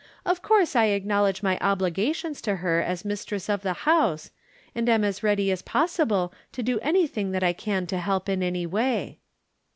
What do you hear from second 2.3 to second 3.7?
to her as mistress of